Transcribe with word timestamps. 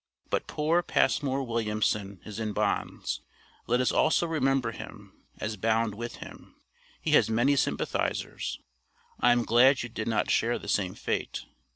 But 0.31 0.47
poor 0.47 0.81
Passmore 0.81 1.43
Williamson 1.43 2.21
is 2.25 2.39
in 2.39 2.53
bonds. 2.53 3.21
Let 3.67 3.79
us 3.81 3.91
also 3.91 4.25
remember 4.25 4.71
him, 4.71 5.13
as 5.37 5.57
bound 5.57 5.93
with 5.93 6.15
him. 6.15 6.55
He 6.99 7.11
has 7.11 7.29
many 7.29 7.55
sympathizers. 7.55 8.59
I 9.19 9.31
am 9.31 9.43
glad 9.45 9.83
you 9.83 9.89
did 9.89 10.07
not 10.07 10.31
share 10.31 10.57
the 10.57 10.67
same 10.67 10.95
fate. 10.95 11.41